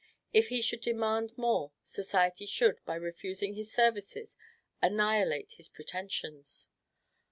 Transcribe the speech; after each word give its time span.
If 0.33 0.47
he 0.47 0.63
should 0.63 0.81
demand 0.81 1.37
more, 1.37 1.73
society 1.83 2.47
should, 2.47 2.83
by 2.85 2.95
refusing 2.95 3.53
his 3.53 3.71
services, 3.71 4.35
annihilate 4.81 5.51
his 5.57 5.69
pretensions. 5.69 6.67